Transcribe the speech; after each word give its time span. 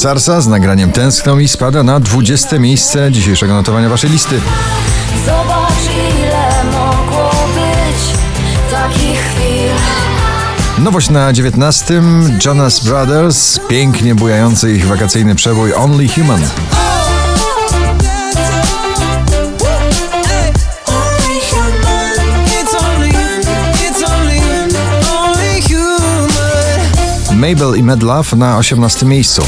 Starsa 0.00 0.40
z 0.40 0.46
nagraniem 0.46 0.92
Tęskną 0.92 1.38
i 1.38 1.48
spada 1.48 1.82
na 1.82 2.00
20 2.00 2.58
miejsce 2.58 3.12
dzisiejszego 3.12 3.54
notowania 3.54 3.88
waszej 3.88 4.10
listy. 4.10 4.40
Zobacz 5.26 5.72
ile 6.20 6.64
mogło 6.72 7.30
być 7.54 8.18
takich 8.70 9.18
chwil 9.20 9.70
Nowość 10.78 11.10
na 11.10 11.32
19. 11.32 12.02
Jonas 12.44 12.80
Brothers, 12.84 13.60
pięknie 13.68 14.14
bujający 14.14 14.72
ich 14.72 14.86
wakacyjny 14.86 15.34
przebój 15.34 15.74
Only 15.74 16.08
Human. 16.08 16.40
Mabel 27.32 27.76
i 27.76 27.82
Mad 27.82 28.02
Love 28.02 28.36
na 28.36 28.58
18 28.58 29.06
miejscu. 29.06 29.42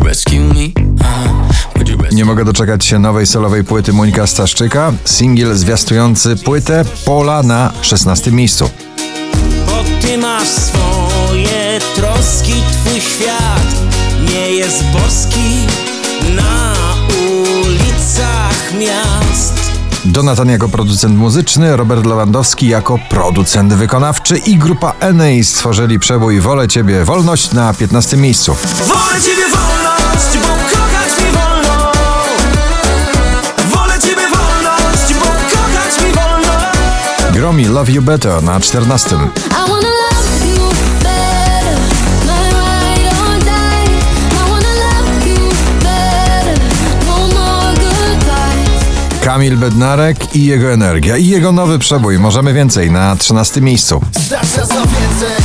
Rescue 0.00 0.40
me? 0.40 0.72
Uh, 1.00 1.72
would 1.76 1.88
you 1.88 1.96
rescue 1.96 2.14
Nie 2.16 2.24
mogę 2.24 2.44
doczekać 2.44 2.84
się 2.84 2.98
nowej 2.98 3.26
solowej 3.26 3.64
płyty 3.64 3.92
Monika 3.92 4.26
Staszczyka. 4.26 4.92
Singiel 5.04 5.56
zwiastujący 5.56 6.36
płytę 6.36 6.84
Pola 7.04 7.42
na 7.42 7.72
16 7.82 8.32
miejscu. 8.32 8.70
Bo 9.66 9.84
ty 10.00 10.18
masz 10.18 10.48
swoje 10.48 11.78
troski, 11.94 12.54
twój 12.72 13.00
świat 13.00 13.74
nie 14.30 14.50
jest 14.50 14.84
boski 14.84 15.85
Donatan 20.12 20.48
jako 20.48 20.68
producent 20.68 21.18
muzyczny, 21.18 21.76
Robert 21.76 22.06
Lewandowski 22.06 22.68
jako 22.68 22.98
producent 23.10 23.74
wykonawczy 23.74 24.38
i 24.38 24.56
grupa 24.56 24.92
Enei 25.00 25.44
stworzyli 25.44 25.98
przebój 25.98 26.40
Wolę 26.40 26.68
Ciebie 26.68 27.04
Wolność 27.04 27.52
na 27.52 27.74
15 27.74 28.16
miejscu. 28.16 28.56
Wolę 28.86 29.20
ciebie 29.20 29.44
wolność, 29.48 30.38
bo 30.42 30.48
kochać 30.48 31.18
mi 31.18 31.32
wolno. 31.32 31.92
Wolę 33.70 34.00
ciebie 34.00 34.22
wolność, 34.28 35.14
bo 35.14 35.26
kochać 35.26 36.04
mi 36.04 36.12
wolno. 36.12 36.52
Gromi 37.32 37.64
Love 37.64 37.92
You 37.92 38.02
Better 38.02 38.42
na 38.42 38.60
14. 38.60 39.16
Kamil 49.36 49.56
Bednarek 49.56 50.36
i 50.36 50.44
jego 50.44 50.72
energia 50.72 51.16
i 51.16 51.26
jego 51.26 51.52
nowy 51.52 51.78
przebój 51.78 52.18
Możemy 52.18 52.52
Więcej 52.52 52.90
na 52.90 53.16
13 53.16 53.60
miejscu. 53.60 54.00
Dasz 54.30 54.48
za 54.48 54.62
więcej 54.62 55.44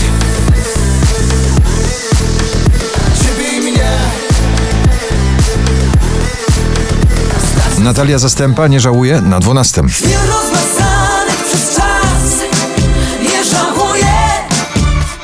Natalia 7.80 8.20
Zastępa 8.20 8.68
nie 8.68 8.80
żałuje 8.80 9.22
na 9.22 9.40
12. 9.40 9.84
Chwil 9.84 10.10
rozmazanych 10.28 11.46
przez 11.46 11.76
czas 11.76 12.22
nie 13.22 13.44
żałuję. 13.44 14.06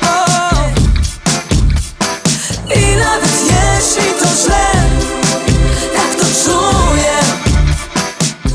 O. 0.02 0.26
I 2.74 2.96
nawet 2.96 3.32
jeśli 3.42 4.12
to 4.20 4.28
źle, 4.44 4.57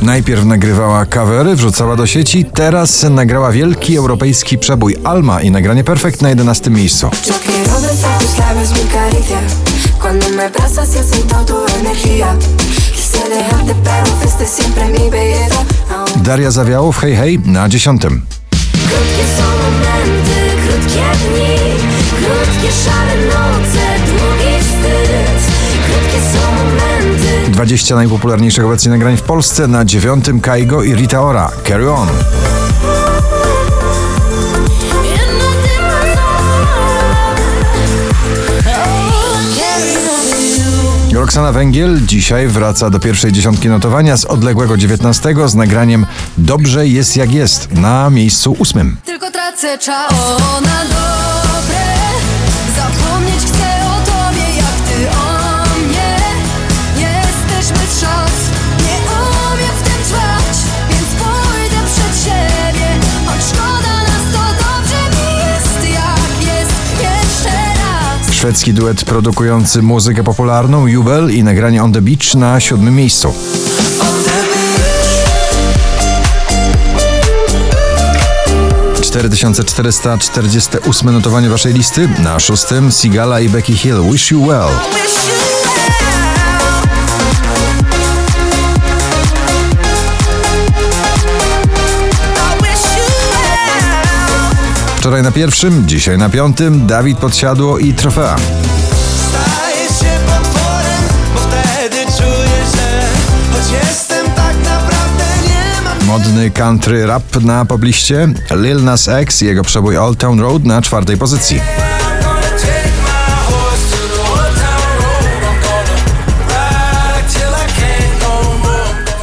Najpierw 0.04 0.46
nagrywała 0.46 1.06
kawery, 1.06 1.56
wrzucała 1.56 1.96
do 1.96 2.08
sieci, 2.08 2.46
teraz 2.46 3.04
nagrała 3.04 3.52
wielki 3.52 3.98
europejski 3.98 4.58
przebój 4.58 4.96
Alma 5.04 5.42
i 5.42 5.52
nagranie 5.52 5.84
Perfect 5.84 6.22
na 6.22 6.30
11 6.30 6.70
miejscu. 6.70 7.10
Daria 16.16 16.52
Zawiałow, 16.52 16.98
hej 16.98 17.16
hej, 17.16 17.40
na 17.40 17.70
10. 17.70 18.02
Krótkie 18.02 19.26
są 19.38 19.44
momenty, 19.44 20.68
krótkie 20.68 21.04
dni 21.28 21.58
Krótkie 22.10 22.72
szare 22.86 23.13
20 27.64 27.96
najpopularniejszych 27.96 28.66
obecnie 28.66 28.92
nagrań 28.92 29.18
w 29.18 29.22
Polsce, 29.22 29.68
na 29.68 29.86
9 29.86 30.26
Kaigo 30.42 30.84
i 30.84 30.96
Rita 30.96 31.22
Ora, 31.22 31.52
Carry 31.68 31.92
On. 31.92 32.08
Roxana 41.14 41.52
Węgiel 41.52 42.06
dzisiaj 42.06 42.48
wraca 42.48 42.90
do 42.90 43.00
pierwszej 43.00 43.32
dziesiątki 43.32 43.70
notowania 43.70 44.18
z 44.18 44.26
odległego 44.26 44.78
19 44.78 45.36
z 45.46 45.56
nagraniem 45.56 46.06
Dobrze 46.38 46.88
jest 46.88 47.18
jak 47.18 47.34
jest 47.34 47.72
na 47.72 48.10
miejscu 48.10 48.56
ósmym. 48.60 48.98
Tylko 49.06 49.32
tracę 49.32 49.78
czas 49.78 50.12
O, 50.12 50.62
na 50.62 50.84
Szwedzki 68.44 68.74
duet 68.74 69.06
produkujący 69.06 69.82
muzykę 69.82 70.24
popularną 70.24 70.88
Jubel 70.88 71.32
i 71.32 71.44
nagranie 71.44 71.84
On 71.84 71.94
the 71.94 72.02
Beach 72.02 72.36
na 72.36 72.60
siódmym 72.60 72.96
miejscu. 72.96 73.34
4448 79.02 81.14
notowanie 81.14 81.50
waszej 81.50 81.74
listy. 81.74 82.10
Na 82.24 82.40
szóstym 82.40 82.92
Sigala 82.92 83.40
i 83.40 83.50
Becky 83.50 83.74
Hill 83.74 84.12
Wish 84.12 84.32
You 84.32 84.48
Well. 84.48 84.70
Wczoraj 95.04 95.24
na 95.24 95.32
pierwszym, 95.32 95.88
dzisiaj 95.88 96.18
na 96.18 96.30
piątym 96.30 96.88
Dawid 96.88 97.18
Podsiadło 97.18 97.80
i 97.80 97.94
Trofea. 97.94 98.36
Staję 99.16 99.88
się 99.88 100.20
potworem, 100.26 101.04
bo 101.36 101.42
wtedy 101.42 101.96
czuję, 102.18 102.64
że 102.76 103.02
choć 103.52 103.72
jestem 103.72 104.26
tak 104.26 104.56
naprawdę 104.64 105.24
nie 105.48 105.82
mam 105.84 106.08
Modny 106.08 106.52
country 106.52 107.06
rap 107.06 107.42
na 107.42 107.66
pobliście. 107.66 108.28
Lil 108.52 108.84
Nas 108.84 109.08
X 109.08 109.42
i 109.42 109.46
jego 109.46 109.64
przebój 109.64 109.98
Old 109.98 110.20
Town 110.20 110.40
Road 110.40 110.64
na 110.64 110.82
czwartej 110.82 111.18
pozycji. 111.18 111.62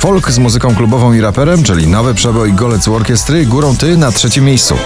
Folk 0.00 0.30
z 0.30 0.38
muzyką 0.38 0.74
klubową 0.74 1.12
i 1.12 1.20
raperem, 1.20 1.62
czyli 1.62 1.88
nowy 1.88 2.14
przebój 2.14 2.52
Golec 2.52 2.88
Orkiestry, 2.88 3.46
Górą 3.46 3.76
Ty 3.76 3.96
na 3.96 4.12
trzecim 4.12 4.44
miejscu. 4.44 4.76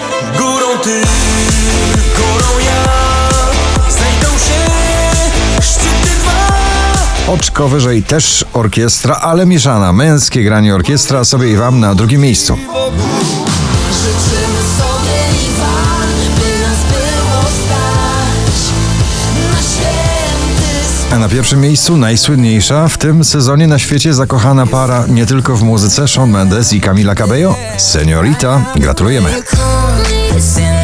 Oczko 7.28 7.68
wyżej 7.68 8.02
też 8.02 8.44
orkiestra, 8.52 9.14
ale 9.14 9.46
mieszana. 9.46 9.92
Męskie 9.92 10.44
granie 10.44 10.74
orkiestra 10.74 11.24
sobie 11.24 11.50
i 11.50 11.56
wam 11.56 11.80
na 11.80 11.94
drugim 11.94 12.20
miejscu. 12.20 12.56
Życzymy 13.92 14.60
sobie 14.78 15.46
i 15.46 15.60
wam 15.60 16.08
By 16.36 16.62
nas 16.62 16.78
było 16.92 17.42
stać 17.42 18.72
Na 19.52 19.58
święty 19.62 21.14
A 21.14 21.18
na 21.18 21.28
pierwszym 21.28 21.60
miejscu 21.60 21.96
najsłynniejsza 21.96 22.88
w 22.88 22.98
tym 22.98 23.24
sezonie 23.24 23.66
na 23.66 23.78
świecie 23.78 24.14
zakochana 24.14 24.66
para 24.66 25.04
nie 25.08 25.26
tylko 25.26 25.56
w 25.56 25.62
muzyce 25.62 26.08
Shawn 26.08 26.30
Mendes 26.30 26.72
i 26.72 26.80
Camila 26.80 27.14
Cabello. 27.14 27.56
Seniorita, 27.78 28.64
gratulujemy. 28.76 29.42
Senorita, 30.40 30.74
I 30.74 30.83